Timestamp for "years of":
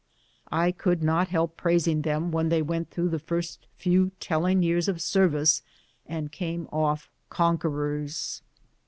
4.63-4.99